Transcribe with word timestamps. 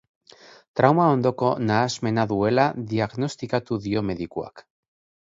Trauma 0.79 1.03
ondoko 1.17 1.49
nahasmena 1.71 2.23
duela 2.31 2.65
diagnostikatu 2.93 3.77
dio 3.83 4.03
medikuak. 4.11 4.65